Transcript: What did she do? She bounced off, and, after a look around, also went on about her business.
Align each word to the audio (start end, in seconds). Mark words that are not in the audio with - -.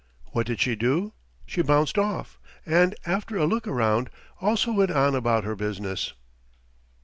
What 0.31 0.47
did 0.47 0.59
she 0.59 0.75
do? 0.75 1.13
She 1.45 1.61
bounced 1.61 1.95
off, 1.95 2.39
and, 2.65 2.95
after 3.05 3.37
a 3.37 3.45
look 3.45 3.67
around, 3.67 4.09
also 4.39 4.71
went 4.71 4.89
on 4.89 5.13
about 5.13 5.43
her 5.43 5.55
business. 5.55 6.13